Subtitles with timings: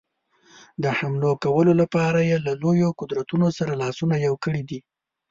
[0.83, 4.79] د حملو کولو لپاره یې له لویو قدرتونو سره لاسونه یو کړي دي.